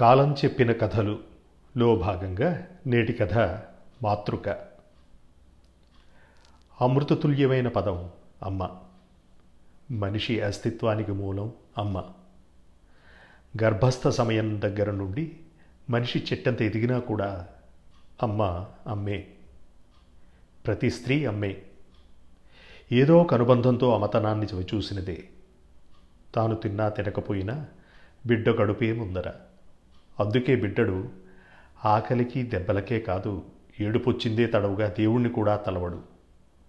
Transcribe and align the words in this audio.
కాలం 0.00 0.34
చెప్పిన 0.34 0.72
కథలు. 0.72 1.18
లో 1.76 1.96
భాగంగా 1.96 2.66
నేటి 2.86 3.12
కథ 3.12 3.38
మాతృక. 4.02 4.48
అమృతతుల్యమైన 6.80 7.68
పదం 7.68 8.10
అమ్మ. 8.42 8.70
మనిషి 9.90 10.40
అస్తిత్వానికి 10.40 11.12
మూలం 11.12 11.52
అమ్మ. 11.78 12.04
గర్భస్థ 13.62 14.08
సమయం 14.08 14.62
దగ్గర 14.62 14.90
నుండి 14.90 15.36
మనిషి 15.90 16.18
చెట్టంత 16.18 16.62
ఎదిగినా 16.62 16.98
కూడా 16.98 17.46
అమ్మ 18.22 18.66
అమ్మే. 18.86 19.26
ప్రతి 20.66 20.90
స్త్రీ 20.90 21.24
అమ్మే. 21.24 21.56
ఏదో 22.92 23.18
ఒక 23.18 23.34
అనుబంధంతో 23.34 23.94
అమతనాన్ని 23.94 24.46
చూసినదే. 24.74 25.24
తాను 26.34 26.54
తిన్నా 26.54 26.88
తినకపోయినా 26.88 27.66
బిడ్డ 28.26 28.48
గడుపే 28.48 28.92
ముందర. 28.92 29.32
అందుకే 30.20 30.56
బిడ్డడు 30.56 31.08
ఆకలికి 31.84 32.42
దెబ్బలకే 32.42 33.00
కాదు 33.00 33.42
ఏడుపొచ్చిందే 33.80 34.46
తడవుగా 34.46 34.88
దేవుణ్ణి 34.88 35.28
కూడా 35.28 35.56
తలవడు. 35.56 36.02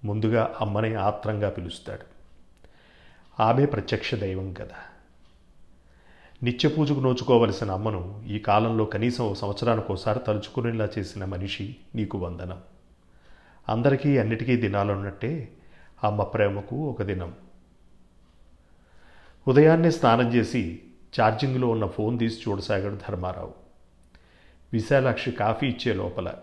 ముందుగా 0.04 0.56
అమ్మనే 0.62 0.94
ఆత్రంగా 0.94 1.50
పిలుస్తాడు. 1.50 2.06
ఆమె 3.44 3.66
ప్రత్యక్ష 3.66 4.16
దైవం 4.16 4.54
కదా 4.54 4.80
నిత్య 6.44 6.70
పూజకు 6.70 7.00
నోచుకోవలసిన 7.00 7.72
అమ్మను 7.72 8.24
ఈ 8.28 8.40
కాలంలో 8.40 8.86
కనీసం 8.86 9.26
ఓ 9.26 9.34
సంవత్సరానికోసారి 9.34 10.20
తలుచుకునేలా 10.20 10.90
చేసిన 10.98 11.26
మనిషి 11.26 11.76
నీకు 11.96 12.18
వందనం. 12.18 12.60
అందరికీ 13.70 14.18
అన్నిటికీ 14.18 14.56
దినాలున్నట్టే 14.56 15.50
అమ్మ 16.04 16.24
ప్రేమకు 16.24 16.76
ఒక 16.76 17.04
దినం. 17.04 17.34
ఉదయాన్నే 19.48 19.92
స్నానం 19.92 20.34
చేసి 20.34 20.80
ఛార్జింగ్లో 21.20 21.68
ఉన్న 21.68 21.86
ఫోన్ 21.86 22.20
తీసి 22.20 22.50
చూడసాగాడు 22.50 22.96
ధర్మారావు. 22.96 23.54
విశాలాక్షి 24.74 25.32
కాఫీ 25.32 25.68
ఇచ్చే 25.68 25.94
లోపల. 25.94 26.34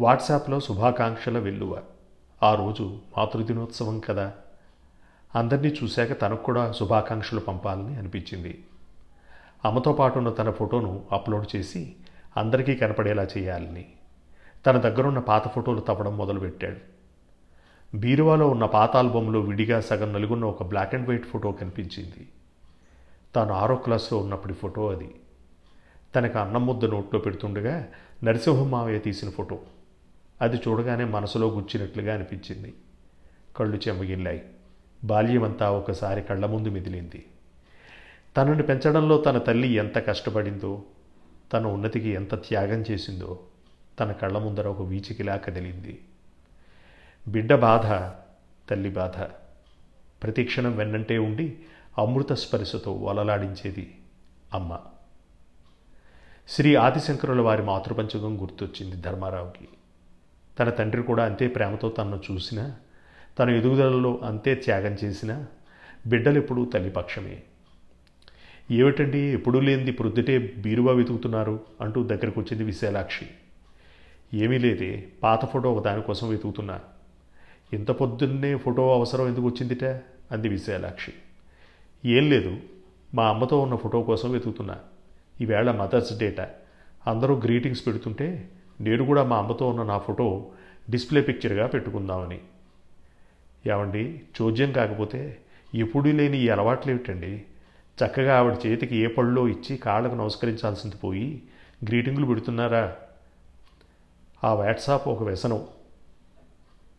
వాట్సాప్లో 0.00 0.60
శుభాకాంక్షల 0.60 1.38
వెల్లువ. 1.38 1.82
ఆ 2.42 2.54
రోజు 2.54 2.98
మాతృదినోత్సవం 3.18 4.00
కదా. 4.00 4.32
అందరినీ 5.34 5.74
చూశాక 5.82 6.20
తనకు 6.20 6.42
కూడా 6.42 6.72
శుభాకాంక్షలు 6.72 7.40
పంపాలని 7.40 7.96
అనిపించింది. 7.96 8.64
అమ్మతో 9.64 9.92
పాటు 9.92 10.18
ఉన్న 10.18 10.30
తన 10.30 10.50
ఫోటోను 10.50 11.04
అప్లోడ్ 11.12 11.56
చేసి 11.56 11.96
అందరికీ 12.36 12.74
కనపడేలా 12.74 13.26
చేయాలని. 13.38 13.86
తన 14.66 14.78
దగ్గరున్న 14.78 15.18
పాత 15.18 15.54
ఫోటోలు 15.54 15.80
తవ్వడం 15.80 16.16
మొదలుపెట్టాడు. 16.16 16.76
బీరువాలో 17.96 18.48
ఉన్న 18.48 18.66
పాత 18.66 18.96
ఆల్బంలో 18.96 19.40
విడిగా 19.40 19.80
సగం 19.80 20.12
నలుగున్న 20.12 20.44
ఒక 20.44 20.62
బ్లాక్ 20.62 20.94
అండ్ 20.94 21.08
వైట్ 21.08 21.26
ఫోటో 21.26 21.52
కనిపించింది. 21.52 22.28
తాను 23.34 23.52
ఆరో 23.52 23.76
క్లాస్లో 23.76 24.18
ఉన్నప్పటి 24.18 24.54
ఫోటో 24.54 24.90
అది. 24.90 25.14
తనకు 26.16 26.38
అన్నం 26.38 26.66
ముద్ద 26.66 26.84
నోట్లో 26.84 27.20
పెడుతుండగా 27.20 27.88
నరసింహ 28.24 28.62
మావయ్య 28.62 28.98
తీసిన 28.98 29.30
ఫోటో. 29.30 29.60
అది 30.40 30.56
చూడగానే 30.56 31.04
మనసులో 31.04 31.48
గుచ్చినట్లుగా 31.48 32.14
అనిపించింది. 32.14 32.74
కళ్ళు 33.56 33.80
చెమ్మగిల్లాయి 33.88 34.42
బాల్యమంతా 35.04 35.70
ఒకసారి 35.70 36.22
కళ్ళ 36.22 36.46
ముందు 36.46 36.68
మిదిలింది. 36.68 37.26
తనని 38.36 38.62
పెంచడంలో 38.62 39.18
తన 39.18 39.38
తల్లి 39.38 39.68
ఎంత 39.68 40.06
కష్టపడిందో 40.06 40.82
తన 41.52 41.66
ఉన్నతికి 41.66 42.08
ఎంత 42.08 42.34
త్యాగం 42.34 42.84
చేసిందో 42.90 43.38
తన 44.00 44.12
కళ్ళ 44.12 44.38
ముందర 44.38 44.68
ఒక 44.68 44.80
వీచికిలా 44.80 45.36
కదిలింది. 45.36 46.00
బిడ్డ 47.28 47.54
బాధ 47.54 47.86
తల్లి 48.70 48.90
బాధ. 48.90 49.22
ప్రతిక్షణం 50.22 50.76
వెన్నంటే 50.76 51.18
ఉండి 51.18 51.58
అమృత 51.98 52.32
స్పర్శతో 52.32 52.92
వలలాడించేది 52.92 53.94
అమ్మ. 54.54 54.78
శ్రీ 56.48 56.74
ఆదిశంకరుల 56.74 57.40
వారి 57.40 57.62
మాతృపంచకం 57.62 58.42
గుర్తొచ్చింది 58.42 58.96
ధర్మారావుకి. 58.96 59.68
తన 60.60 60.70
తండ్రి 60.70 61.02
కూడా 61.02 61.24
అంతే 61.24 61.48
ప్రేమతో 61.48 61.88
తనను 61.88 62.20
చూసినా 62.30 62.76
తన 63.38 63.50
ఎదుగుదలలో 63.50 64.20
అంతే 64.24 64.54
త్యాగం 64.54 64.96
చేసినా 65.04 65.46
బిడ్డలెప్పుడూ 66.06 66.64
తల్లిపక్షమే 66.64 67.42
ఏమిటండి 68.70 69.18
ఎప్పుడూ 69.18 69.60
లేనిది 69.60 69.92
ప్రొద్దుటే 69.92 70.54
బీరువా 70.58 70.92
వెతుకుతున్నారు 70.92 71.60
అంటూ 71.80 72.02
దగ్గరకు 72.02 72.40
వచ్చింది 72.40 72.64
విశాలాక్షి. 72.64 73.26
ఏమీ 74.34 74.58
లేదే 74.58 75.08
పాత 75.22 75.44
ఫోటో 75.44 75.74
ఒక 75.74 75.84
దానికోసం 75.84 76.28
వెతుకుతున్నా. 76.28 76.80
ఇంత 77.72 77.90
పొద్దున్నే 77.90 78.56
ఫోటో 78.56 78.94
అవసరం 78.94 79.28
ఎందుకు 79.28 79.46
వచ్చిందిట? 79.46 79.84
అంది 80.32 80.48
విశాలాక్షి. 80.48 81.12
ఏం 82.04 82.30
లేదు. 82.30 82.56
మా 83.14 83.28
అమ్మతో 83.28 83.60
ఉన్న 83.60 83.74
ఫోటో 83.74 84.02
కోసం 84.02 84.30
వెతుకుతున్నా. 84.30 84.78
ఈవేళ 85.40 85.70
మదర్స్ 85.70 86.18
డేట. 86.18 86.40
అందరూ 87.06 87.34
గ్రీటింగ్స్ 87.34 87.86
పెడుతుంటే 87.86 88.48
నేను 88.80 89.04
కూడా 89.04 89.24
మా 89.24 89.38
అమ్మతో 89.38 89.68
ఉన్న 89.68 89.82
నా 89.82 89.98
ఫోటో 89.98 90.46
డిస్ప్లే 90.90 91.20
పిక్చర్గా 91.20 91.66
పెట్టుకుందామని. 91.66 92.40
ఏమండి? 93.70 94.20
చోద్యం 94.42 94.72
కాకపోతే 94.72 95.38
ఎప్పుడూ 95.74 96.12
లేని 96.12 96.38
ఈ 96.38 96.48
అలవాట్లు 96.48 96.92
ఏమిటండి 96.92 97.44
చక్కగా 98.04 98.38
ఆవిడ 98.38 98.56
చేతికి 98.66 98.96
ఏ 98.96 99.06
పళ్ళో 99.06 99.48
ఇచ్చి 99.48 99.76
కాళ్ళకు 99.76 100.14
నమస్కరించాల్సింది 100.14 100.96
పోయి 100.96 101.42
గ్రీటింగులు 101.88 102.26
పెడుతున్నారా? 102.26 102.96
ఆ 104.44 104.54
వాట్సాప్ 104.54 105.08
ఒక 105.08 105.22
వ్యసనం. 105.22 105.66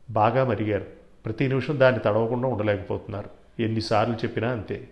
బాగా 0.09 0.43
మరిగారు. 0.43 0.85
ప్రతి 1.25 1.47
నిమిషం 1.47 1.79
దాన్ని 1.79 2.01
తడవకుండా 2.01 2.47
ఉండలేకపోతున్నారు. 2.47 3.42
ఎన్నిసార్లు 3.59 4.15
చెప్పినా 4.15 4.51
అంతే. 4.51 4.89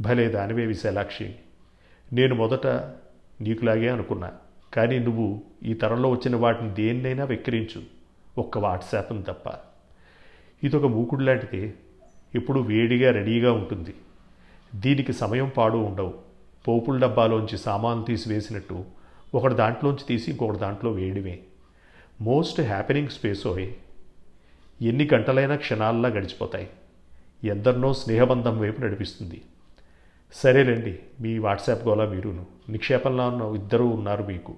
భలే 0.00 0.28
దానివే 0.28 0.66
విశాలాక్షి. 0.66 1.34
నేను 2.12 2.34
మొదట 2.34 2.66
నీకులాగే 3.40 3.88
అనుకున్నా. 3.88 4.32
కానీ 4.74 4.98
నువ్వు 4.98 5.42
ఈ 5.62 5.74
తరంలో 5.74 6.10
వచ్చిన 6.10 6.36
వాటిని 6.36 6.70
దేన్నైనా 6.70 7.24
వెక్కిరించు. 7.24 7.82
ఒక్క 8.38 8.58
వాట్సాప్ని 8.58 9.22
తప్ప. 9.22 9.54
ఇదొక 10.64 10.84
మూకుడు 10.84 11.24
లాంటిది. 11.24 11.74
ఎప్పుడు 12.34 12.60
వేడిగా 12.60 13.12
రెడీగా 13.12 13.52
ఉంటుంది. 13.52 13.94
దీనికి 14.74 15.12
సమయం 15.12 15.52
పాడు 15.56 15.76
ఉండవు. 15.76 16.14
పోపుల 16.68 16.98
డబ్బాలోంచి 16.98 17.58
సామాన్లు 17.58 18.04
తీసివేసినట్టు 18.04 18.84
ఒకటి 19.34 19.54
దాంట్లోంచి 19.54 20.04
తీసి 20.08 20.30
ఇంకొకటి 20.30 20.58
దాంట్లో 20.58 20.90
వేయడమే. 20.90 21.38
మోస్ట్ 22.20 22.60
హ్యాపెనింగ్ 22.60 23.08
స్పేస్ 23.08 23.46
ఓయ్ 23.46 23.72
ఎన్ని 24.82 25.08
గంటలైనా 25.14 25.56
క్షణాల్లా 25.56 26.08
గడిచిపోతాయి. 26.08 26.68
ఎందరినో 27.44 27.94
స్నేహబంధం 27.94 28.58
వైపు 28.58 28.80
నడిపిస్తుంది. 28.80 29.42
సరేలేండి 30.34 30.98
మీ 31.20 31.38
వాట్సాప్ 31.38 31.88
గోలా 31.88 32.04
మీరును. 32.04 32.46
నిక్షేపంలో 32.68 33.28
ఉన్న 33.28 33.56
ఇద్దరూ 33.56 33.86
ఉన్నారు 33.86 34.22
మీకు. 34.22 34.54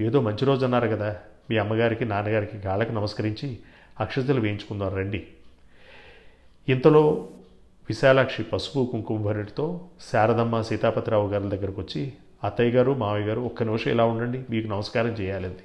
ఏదో 0.00 0.20
మంచి 0.20 0.44
రోజు 0.44 0.64
అన్నారు 0.64 0.88
కదా. 0.88 1.16
మీ 1.50 1.56
అమ్మగారికి 1.56 2.04
నాన్నగారికి 2.04 2.56
గాళ్ళకి 2.56 2.92
నమస్కరించి 2.92 3.58
అక్షతలు 4.00 4.40
వేయించుకుందాం 4.40 4.96
రండి. 4.96 5.26
ఇంతలో 6.68 7.28
విశాలాక్షి 7.88 8.42
పసుపు 8.42 8.88
కుంకుమ 8.92 9.22
భరిటితో 9.22 9.80
శారదమ్మ 10.12 10.62
సీతాపతిరావు 10.62 11.28
గారి 11.28 11.56
దగ్గరకు 11.56 11.80
వచ్చి 11.80 12.12
అత్తయ్య 12.44 12.70
గారు 12.70 12.92
మావయ్య 12.92 13.26
గారు 13.26 13.40
ఒక్క 13.40 13.62
నిమిషం 13.62 13.90
ఇలా 13.90 14.04
ఉండండి 14.04 14.44
మీకు 14.50 14.68
నమస్కారం 14.68 15.08
చేయాలంది. 15.08 15.62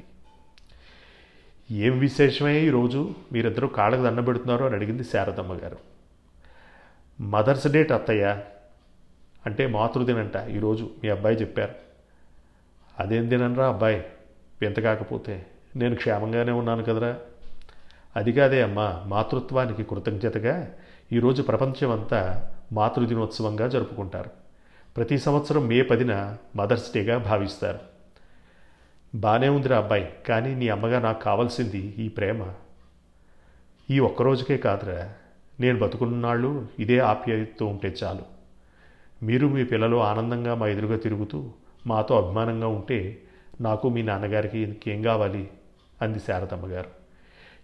ఏం 1.71 1.99
విశేషమే 1.99 2.61
ఈరోజు 2.61 3.15
మీరిద్దరూ 3.33 3.67
కాళ్ళకు 3.67 4.01
దండ 4.01 4.27
పెడుతున్నారు 4.27 4.65
అని 4.65 4.75
అడిగింది 4.75 5.03
శారదమ్మ 5.03 5.53
గారు. 5.53 5.94
మదర్స్ 7.21 7.67
డేట్ 7.67 7.91
అత్తయ్య 7.91 8.41
అంటే 9.45 9.67
మాతృదినంట. 9.67 10.35
ఈరోజు 10.35 10.89
మీ 11.03 11.09
అబ్బాయి 11.09 11.35
చెప్పారు. 11.35 11.75
అదేం 12.99 13.29
దినరా 13.29 13.67
అబ్బాయి? 13.67 14.05
వింత 14.61 14.79
కాకపోతే 14.79 15.45
నేను 15.75 15.95
క్షేమంగానే 15.95 16.51
ఉన్నాను 16.51 16.83
కదరా. 16.83 17.17
అది 18.15 18.31
కాదే 18.31 18.61
అమ్మా 18.61 19.03
మాతృత్వానికి 19.07 19.83
కృతజ్ఞతగా 19.83 20.73
ఈరోజు 21.11 21.41
ప్రపంచమంతా 21.41 22.51
మాతృదినోత్సవంగా 22.71 23.67
జరుపుకుంటారు. 23.67 24.29
ప్రతి 24.97 25.17
సంవత్సరం 25.17 25.67
మే 25.67 25.81
పదిన 25.81 26.38
మదర్స్ 26.56 26.94
డేగా 26.94 27.18
భావిస్తారు. 27.18 27.79
బాగానే 29.15 29.50
ఉందిరా 29.50 29.77
అబ్బాయి 29.77 30.13
కానీ 30.27 30.56
నీ 30.56 30.69
అమ్మగా 30.69 31.00
నాకు 31.00 31.21
కావాల్సింది 31.21 31.77
ఈ 31.77 32.09
ప్రేమ. 32.09 32.53
ఈ 33.89 34.00
ఒక్కరోజుకే 34.00 34.57
కాదురా. 34.57 35.13
నేను 35.60 35.80
బతుకున్నాళ్ళు 35.80 36.68
ఇదే 36.80 37.00
ఆప్యాయతతో 37.00 37.66
ఉంటే 37.66 37.96
చాలు. 38.04 38.36
మీరు 39.25 39.48
మీ 39.48 39.63
పిల్లలు 39.63 39.98
ఆనందంగా 39.98 40.56
మా 40.56 40.68
ఎదురుగా 40.68 40.98
తిరుగుతూ 40.98 41.52
మాతో 41.88 42.18
అభిమానంగా 42.18 42.68
ఉంటే 42.68 43.22
నాకు 43.62 43.90
మీ 43.90 44.02
నాన్నగారికి 44.02 44.60
ఇంకేం 44.60 45.02
కావాలి? 45.02 45.50
అంది 46.02 46.19
శారదమ్మ 46.19 46.68
గారు. 46.68 46.90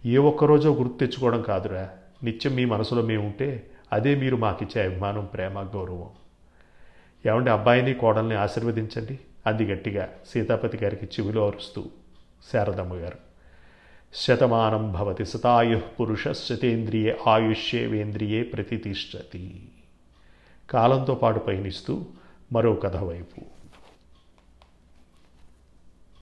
ఏ 0.05 0.17
ఒక్కరోజో 0.17 0.73
గుర్తు 0.73 0.97
తెచ్చుకోవడం 0.97 1.41
కాదురా. 1.41 1.89
నిత్యం 2.23 2.55
మీ 2.55 2.65
మనసులో 2.65 3.01
మేము 3.01 3.25
ఉంటే 3.25 3.67
అదే 3.93 4.15
మీరు 4.15 4.35
మాకిచ్చే 4.35 4.85
అభిమానం 4.85 5.25
ప్రేమ 5.25 5.61
గౌరవం. 5.61 6.09
ఏమంటే 7.25 7.51
అబ్బాయిని 7.51 7.93
కోడల్ని 7.93 8.35
ఆశీర్వదించండి 8.35 9.19
అంది 9.47 9.65
గట్టిగా 9.65 10.09
సీతాపతి 10.27 10.77
గారికి 10.77 11.05
చెవిలో 11.05 11.47
అరుస్తూ 11.47 11.85
శారదమ్మ 12.53 12.93
గారు. 12.93 13.30
శతమానం 14.13 14.91
భవతి 14.91 15.25
సతాయు 15.25 15.81
పురుష 15.99 16.27
శతేంద్రియే 16.27 17.19
ఆయుష్యేవేంద్రియే 17.27 18.43
ప్రతితిష్టతి 18.43 19.69
కాలంతో 20.69 21.15
పాటు 21.15 21.39
పయనిస్తూ 21.39 22.05
మరో 22.53 22.73
కథ 22.75 22.95
వైపు. 22.95 23.50